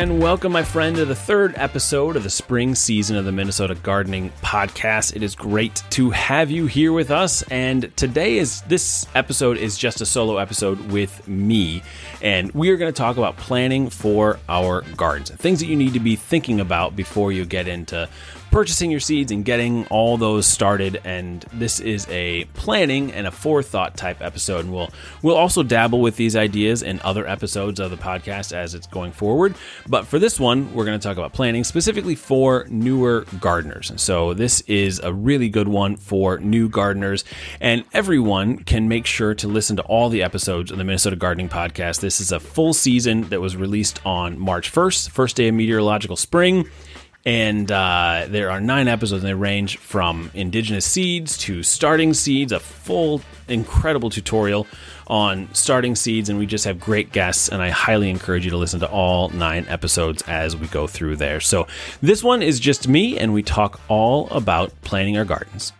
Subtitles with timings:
[0.00, 3.74] and welcome, my friend, to the third episode of the spring season of the Minnesota
[3.74, 5.14] Gardening Podcast.
[5.14, 9.76] It is great to have you here with us, and today is this episode is
[9.76, 11.82] just a solo episode with me,
[12.22, 15.92] and we are going to talk about planning for our gardens, things that you need
[15.92, 18.08] to be thinking about before you get into
[18.50, 21.00] purchasing your seeds and getting all those started.
[21.04, 24.64] And this is a planning and a forethought type episode.
[24.64, 24.90] And we'll
[25.22, 29.12] we'll also dabble with these ideas in other episodes of the podcast as it's going
[29.12, 29.54] forward.
[29.88, 33.92] But for this one, we're going to talk about planning specifically for newer gardeners.
[33.96, 37.24] So this is a really good one for new gardeners,
[37.60, 41.48] and everyone can make sure to listen to all the episodes of the Minnesota Gardening
[41.48, 42.00] Podcast.
[42.00, 46.16] This is a full season that was released on March 1st, first day of meteorological
[46.16, 46.68] spring.
[47.26, 52.50] And uh, there are nine episodes, and they range from indigenous seeds to starting seeds,
[52.50, 54.66] a full, incredible tutorial
[55.06, 56.30] on starting seeds.
[56.30, 59.28] And we just have great guests, and I highly encourage you to listen to all
[59.30, 61.40] nine episodes as we go through there.
[61.40, 61.66] So,
[62.00, 65.72] this one is just me, and we talk all about planting our gardens.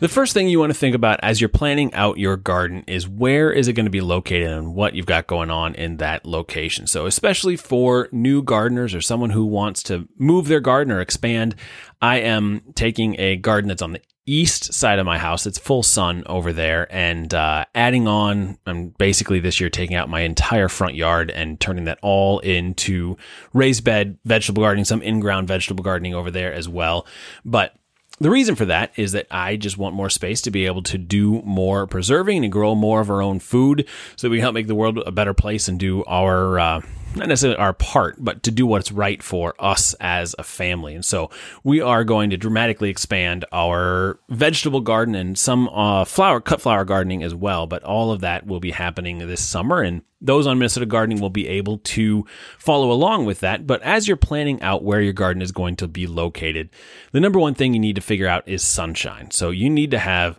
[0.00, 3.06] The first thing you want to think about as you're planning out your garden is
[3.06, 6.24] where is it going to be located and what you've got going on in that
[6.24, 6.86] location.
[6.86, 11.54] So, especially for new gardeners or someone who wants to move their garden or expand,
[12.00, 15.44] I am taking a garden that's on the east side of my house.
[15.44, 18.56] It's full sun over there, and uh, adding on.
[18.64, 23.18] I'm basically this year taking out my entire front yard and turning that all into
[23.52, 27.06] raised bed vegetable gardening, some in ground vegetable gardening over there as well.
[27.44, 27.74] But
[28.20, 30.98] the reason for that is that I just want more space to be able to
[30.98, 34.54] do more preserving and grow more of our own food so that we can help
[34.54, 36.80] make the world a better place and do our, uh,
[37.14, 40.94] not necessarily our part, but to do what's right for us as a family.
[40.94, 41.30] And so
[41.64, 46.84] we are going to dramatically expand our vegetable garden and some uh, flower, cut flower
[46.84, 47.66] gardening as well.
[47.66, 49.82] But all of that will be happening this summer.
[49.82, 52.26] And those on Minnesota Gardening will be able to
[52.58, 53.66] follow along with that.
[53.66, 56.70] But as you're planning out where your garden is going to be located,
[57.12, 59.30] the number one thing you need to figure out is sunshine.
[59.30, 60.38] So you need to have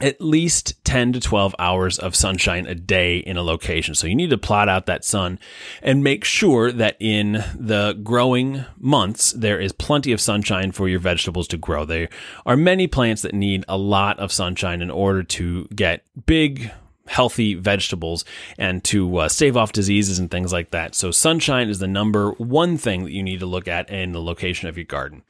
[0.00, 3.94] at least 10 to 12 hours of sunshine a day in a location.
[3.94, 5.38] So you need to plot out that sun
[5.82, 10.98] and make sure that in the growing months, there is plenty of sunshine for your
[10.98, 11.84] vegetables to grow.
[11.84, 12.08] There
[12.44, 16.72] are many plants that need a lot of sunshine in order to get big,
[17.06, 18.24] healthy vegetables
[18.58, 20.94] and to uh, stave off diseases and things like that.
[20.94, 24.22] So, sunshine is the number one thing that you need to look at in the
[24.22, 25.22] location of your garden.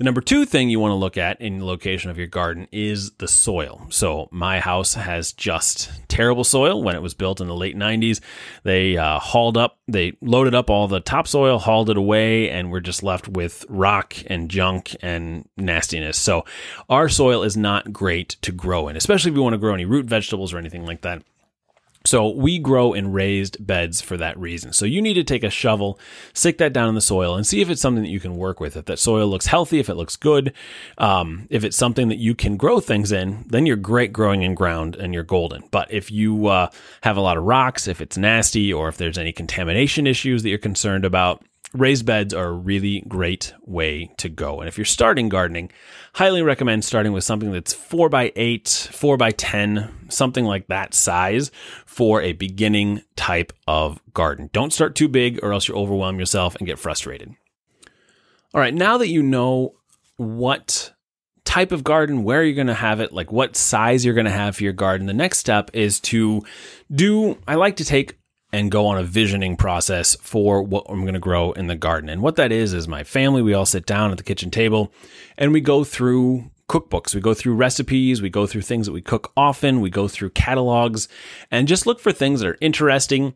[0.00, 2.68] The number two thing you want to look at in the location of your garden
[2.72, 3.86] is the soil.
[3.90, 6.82] So, my house has just terrible soil.
[6.82, 8.20] When it was built in the late 90s,
[8.62, 12.80] they uh, hauled up, they loaded up all the topsoil, hauled it away, and we're
[12.80, 16.16] just left with rock and junk and nastiness.
[16.16, 16.46] So,
[16.88, 19.84] our soil is not great to grow in, especially if you want to grow any
[19.84, 21.09] root vegetables or anything like that.
[22.06, 24.72] So we grow in raised beds for that reason.
[24.72, 25.98] So you need to take a shovel,
[26.32, 28.58] stick that down in the soil, and see if it's something that you can work
[28.58, 28.74] with.
[28.74, 30.54] If that soil looks healthy, if it looks good,
[30.96, 34.54] um, if it's something that you can grow things in, then you're great growing in
[34.54, 35.64] ground and you're golden.
[35.70, 36.70] But if you uh,
[37.02, 40.48] have a lot of rocks, if it's nasty, or if there's any contamination issues that
[40.48, 44.60] you're concerned about, raised beds are a really great way to go.
[44.60, 45.70] And if you're starting gardening,
[46.14, 50.94] highly recommend starting with something that's four by eight, four by 10, something like that
[50.94, 51.50] size
[51.86, 54.50] for a beginning type of garden.
[54.52, 57.34] Don't start too big or else you'll overwhelm yourself and get frustrated.
[58.52, 59.74] All right, now that you know
[60.16, 60.92] what
[61.44, 64.30] type of garden, where you're going to have it, like what size you're going to
[64.30, 66.42] have for your garden, the next step is to
[66.92, 68.19] do, I like to take
[68.52, 72.08] and go on a visioning process for what I'm going to grow in the garden.
[72.08, 74.92] And what that is, is my family, we all sit down at the kitchen table
[75.38, 77.14] and we go through cookbooks.
[77.14, 80.30] We go through recipes, we go through things that we cook often, we go through
[80.30, 81.08] catalogs
[81.50, 83.34] and just look for things that are interesting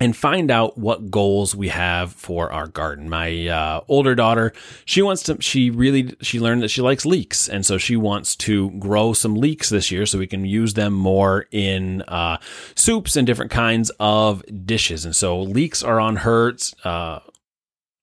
[0.00, 3.08] and find out what goals we have for our garden.
[3.08, 4.52] My uh, older daughter,
[4.84, 7.48] she wants to, she really, she learned that she likes leeks.
[7.48, 10.92] And so she wants to grow some leeks this year so we can use them
[10.92, 12.38] more in uh,
[12.74, 15.04] soups and different kinds of dishes.
[15.04, 17.20] And so leeks are on her, uh,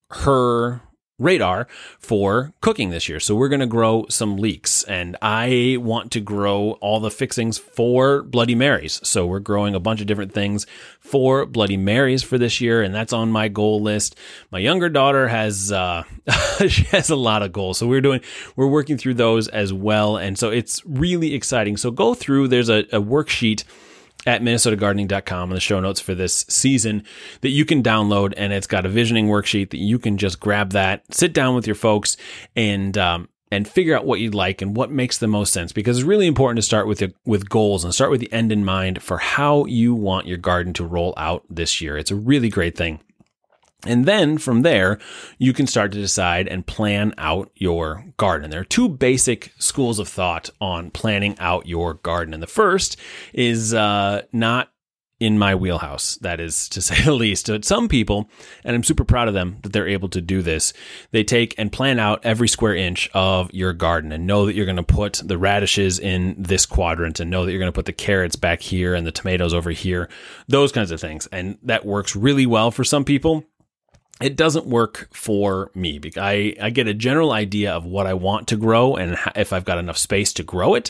[0.09, 0.81] her
[1.17, 1.65] radar
[1.97, 3.21] for cooking this year.
[3.21, 7.57] So we're going to grow some leeks and I want to grow all the fixings
[7.57, 8.99] for Bloody Marys.
[9.07, 10.65] So we're growing a bunch of different things
[10.99, 14.17] for Bloody Marys for this year and that's on my goal list.
[14.51, 16.03] My younger daughter has uh
[16.67, 17.77] she has a lot of goals.
[17.77, 18.19] So we're doing
[18.57, 21.77] we're working through those as well and so it's really exciting.
[21.77, 23.63] So go through there's a, a worksheet
[24.25, 27.03] at minnesotagardening.com in the show notes for this season
[27.41, 30.71] that you can download and it's got a visioning worksheet that you can just grab
[30.71, 32.17] that sit down with your folks
[32.55, 35.97] and um, and figure out what you'd like and what makes the most sense because
[35.97, 38.65] it's really important to start with the, with goals and start with the end in
[38.65, 41.97] mind for how you want your garden to roll out this year.
[41.97, 42.99] It's a really great thing
[43.85, 44.99] And then from there,
[45.37, 48.49] you can start to decide and plan out your garden.
[48.49, 52.33] There are two basic schools of thought on planning out your garden.
[52.33, 52.97] And the first
[53.33, 54.71] is uh, not
[55.17, 57.47] in my wheelhouse, that is to say the least.
[57.47, 58.29] But some people,
[58.63, 60.73] and I'm super proud of them that they're able to do this,
[61.11, 64.65] they take and plan out every square inch of your garden and know that you're
[64.65, 67.85] going to put the radishes in this quadrant and know that you're going to put
[67.85, 70.09] the carrots back here and the tomatoes over here,
[70.47, 71.27] those kinds of things.
[71.31, 73.45] And that works really well for some people
[74.21, 78.13] it doesn't work for me because I, I get a general idea of what I
[78.13, 80.89] want to grow and if I've got enough space to grow it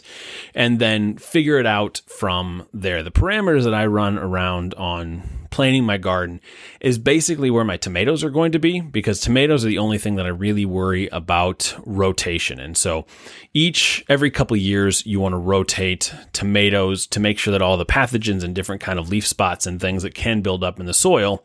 [0.53, 3.01] and then figure it out from there.
[3.01, 6.39] The parameters that I run around on planting my garden
[6.81, 10.15] is basically where my tomatoes are going to be because tomatoes are the only thing
[10.15, 12.59] that I really worry about rotation.
[12.59, 13.07] And so
[13.55, 17.85] each every couple years you want to rotate tomatoes to make sure that all the
[17.87, 20.93] pathogens and different kind of leaf spots and things that can build up in the
[20.93, 21.43] soil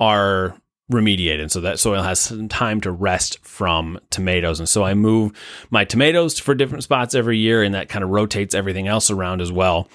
[0.00, 0.56] are
[0.92, 1.50] remediated.
[1.50, 4.58] So that soil has some time to rest from tomatoes.
[4.60, 5.32] And so I move
[5.70, 9.40] my tomatoes for different spots every year, and that kind of rotates everything else around
[9.40, 9.88] as well.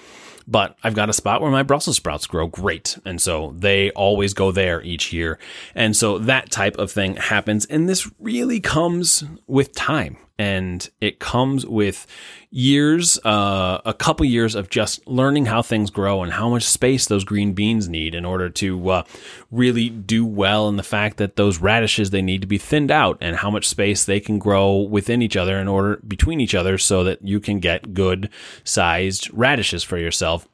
[0.48, 2.98] But I've got a spot where my Brussels sprouts grow great.
[3.04, 5.38] And so they always go there each year.
[5.76, 7.66] And so that type of thing happens.
[7.66, 12.06] And this really comes with time and it comes with
[12.50, 17.04] years, uh, a couple years of just learning how things grow and how much space
[17.04, 19.02] those green beans need in order to uh,
[19.50, 20.66] really do well.
[20.66, 23.68] And the fact that those radishes they need to be thinned out and how much
[23.68, 27.38] space they can grow within each other in order between each other so that you
[27.38, 28.30] can get good
[28.64, 30.48] sized radishes for yourself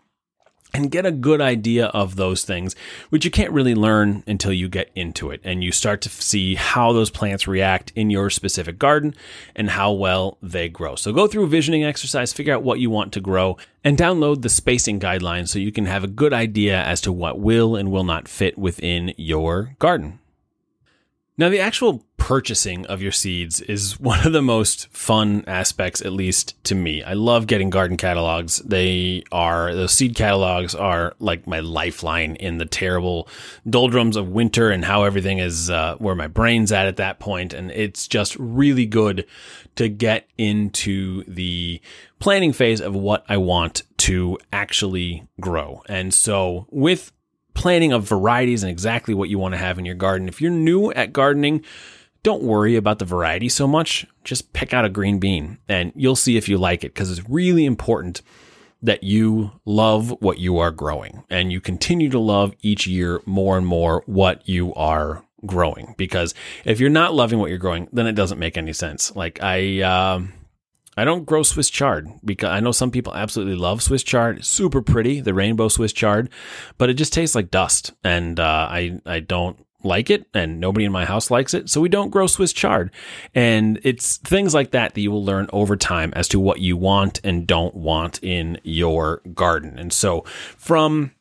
[0.74, 2.74] and get a good idea of those things,
[3.10, 6.54] which you can't really learn until you get into it and you start to see
[6.54, 9.14] how those plants react in your specific garden
[9.54, 10.94] and how well they grow.
[10.94, 14.42] So go through a visioning exercise, figure out what you want to grow, and download
[14.42, 17.90] the spacing guidelines so you can have a good idea as to what will and
[17.90, 20.18] will not fit within your garden.
[21.38, 26.12] Now, the actual purchasing of your seeds is one of the most fun aspects, at
[26.12, 27.02] least to me.
[27.02, 28.58] I love getting garden catalogs.
[28.60, 33.28] They are, those seed catalogs are like my lifeline in the terrible
[33.68, 37.52] doldrums of winter and how everything is, uh, where my brain's at at that point.
[37.52, 39.26] And it's just really good
[39.76, 41.80] to get into the
[42.18, 45.82] planning phase of what I want to actually grow.
[45.86, 47.12] And so with
[47.56, 50.28] planning of varieties and exactly what you want to have in your garden.
[50.28, 51.64] If you're new at gardening,
[52.22, 54.06] don't worry about the variety so much.
[54.22, 57.28] Just pick out a green bean and you'll see if you like it because it's
[57.28, 58.22] really important
[58.82, 63.56] that you love what you are growing and you continue to love each year more
[63.56, 68.06] and more what you are growing because if you're not loving what you're growing then
[68.06, 70.32] it doesn't make any sense like i um,
[70.96, 74.44] I don't grow Swiss chard because I know some people absolutely love Swiss chard.
[74.44, 76.31] Super pretty, the rainbow Swiss chard,
[76.78, 80.84] but it just tastes like dust, and uh, I I don't like it, and nobody
[80.84, 82.90] in my house likes it, so we don't grow Swiss chard.
[83.34, 86.76] And it's things like that that you will learn over time as to what you
[86.76, 89.78] want and don't want in your garden.
[89.78, 90.22] And so
[90.56, 91.12] from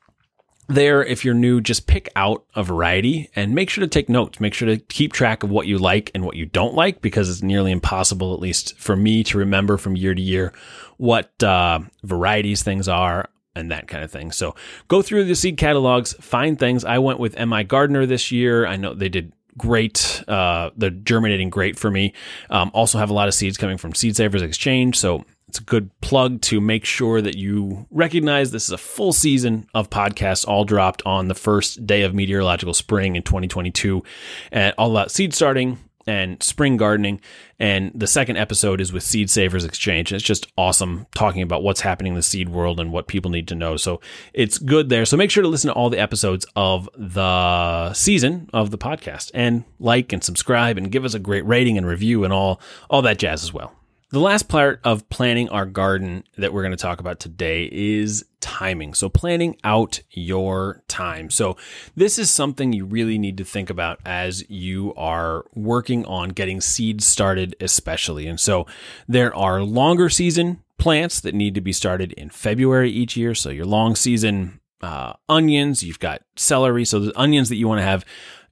[0.68, 4.40] there, if you're new, just pick out a variety and make sure to take notes.
[4.40, 7.30] Make sure to keep track of what you like and what you don't like because
[7.30, 10.54] it's nearly impossible, at least for me, to remember from year to year
[10.98, 14.32] what uh, varieties things are and that kind of thing.
[14.32, 14.56] So
[14.88, 16.84] go through the seed catalogs, find things.
[16.84, 18.66] I went with MI Gardener this year.
[18.66, 20.24] I know they did great.
[20.28, 22.14] Uh, they're germinating great for me.
[22.50, 24.98] Um, also have a lot of seeds coming from Seed Savers Exchange.
[24.98, 25.26] So
[25.56, 29.66] it's a good plug to make sure that you recognize this is a full season
[29.74, 34.04] of podcasts all dropped on the first day of meteorological spring in 2022
[34.52, 37.22] and all about seed starting and spring gardening.
[37.58, 40.12] And the second episode is with Seed Savers Exchange.
[40.12, 43.48] It's just awesome talking about what's happening in the seed world and what people need
[43.48, 43.78] to know.
[43.78, 44.02] So
[44.34, 45.06] it's good there.
[45.06, 49.32] So make sure to listen to all the episodes of the season of the podcast
[49.34, 52.60] and like and subscribe and give us a great rating and review and all
[52.90, 53.74] all that jazz as well.
[54.12, 58.24] The last part of planning our garden that we're going to talk about today is
[58.40, 58.94] timing.
[58.94, 61.32] So, planning out your time.
[61.32, 61.58] So,
[61.96, 66.62] this is something you really need to think about as you are working on getting
[66.62, 68.28] seeds started, especially.
[68.28, 68.68] And so,
[69.08, 73.34] there are longer season plants that need to be started in February each year.
[73.34, 76.86] So, your long season uh, onions, you've got celery.
[76.86, 78.06] So, the onions that you want to have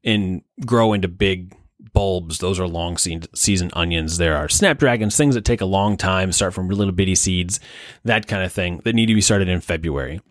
[0.04, 1.56] and grow into big
[1.92, 2.38] bulbs.
[2.38, 4.18] Those are long season onions.
[4.18, 7.60] There are snapdragons, things that take a long time, start from little bitty seeds,
[8.04, 10.22] that kind of thing that need to be started in February.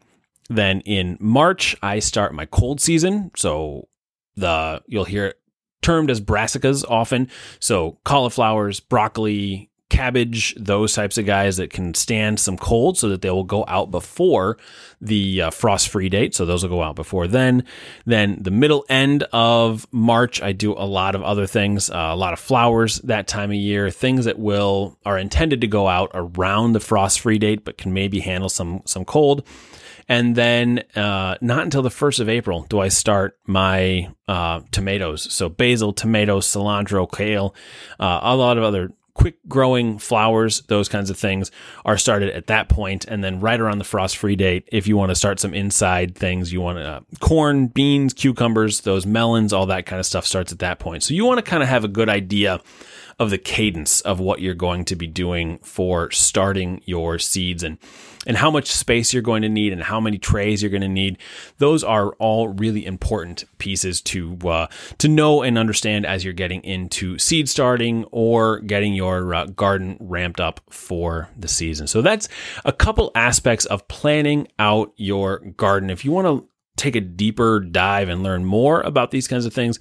[0.49, 3.30] Then in March, I start my cold season.
[3.37, 3.88] So
[4.37, 5.40] the you'll hear it
[5.82, 7.28] termed as brassicas often.
[7.59, 13.20] So cauliflowers, broccoli, cabbage, those types of guys that can stand some cold so that
[13.20, 14.56] they will go out before
[15.02, 16.34] the uh, frost free date.
[16.34, 17.64] So those will go out before then.
[18.06, 22.16] Then the middle end of March, I do a lot of other things, uh, a
[22.16, 26.11] lot of flowers that time of year, things that will are intended to go out
[26.14, 29.46] around the frost free date, but can maybe handle some some cold.
[30.08, 35.32] And then uh, not until the 1st of April do I start my uh, tomatoes.
[35.32, 37.54] So basil, tomatoes, cilantro, kale,
[38.00, 41.50] uh, a lot of other quick growing flowers, those kinds of things
[41.85, 44.97] are started at that point, and then right around the frost free date, if you
[44.97, 49.66] want to start some inside things, you want uh, corn, beans, cucumbers, those melons, all
[49.66, 51.02] that kind of stuff starts at that point.
[51.02, 52.61] So you want to kind of have a good idea
[53.23, 57.79] of the cadence of what you're going to be doing for starting your seeds and
[58.26, 60.88] and how much space you're going to need and how many trays you're going to
[60.88, 61.19] need.
[61.59, 64.67] Those are all really important pieces to uh,
[64.99, 69.97] to know and understand as you're getting into seed starting or getting your uh, garden
[70.00, 71.87] ramped up for the season.
[71.87, 72.29] So that's
[72.64, 75.91] a couple aspects of planning out your garden.
[75.91, 79.55] If you want to take a deeper dive and learn more about these kinds of
[79.55, 79.79] things,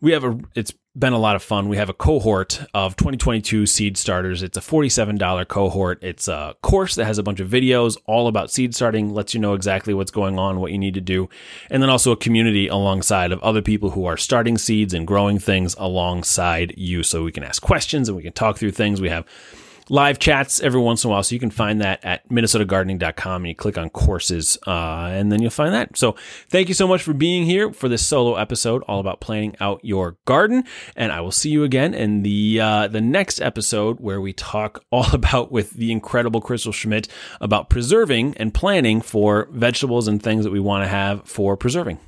[0.00, 1.68] we have a it's been a lot of fun.
[1.68, 4.42] We have a cohort of 2022 seed starters.
[4.42, 6.02] It's a $47 cohort.
[6.02, 9.40] It's a course that has a bunch of videos all about seed starting, lets you
[9.40, 11.28] know exactly what's going on, what you need to do,
[11.70, 15.38] and then also a community alongside of other people who are starting seeds and growing
[15.38, 19.00] things alongside you so we can ask questions and we can talk through things.
[19.00, 19.26] We have
[19.88, 21.22] live chats every once in a while.
[21.22, 25.40] So you can find that at minnesotagardening.com and you click on courses uh, and then
[25.40, 25.96] you'll find that.
[25.96, 26.16] So
[26.48, 29.84] thank you so much for being here for this solo episode all about planning out
[29.84, 30.64] your garden.
[30.96, 34.84] And I will see you again in the, uh, the next episode where we talk
[34.90, 37.08] all about with the incredible Crystal Schmidt
[37.40, 41.98] about preserving and planning for vegetables and things that we want to have for preserving.